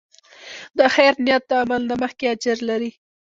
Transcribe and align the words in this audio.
د 0.77 0.79
خیر 0.93 1.13
نیت 1.25 1.43
د 1.49 1.51
عمل 1.61 1.81
نه 1.89 1.95
مخکې 2.03 2.25
اجر 2.33 2.57
لري. 2.69 2.91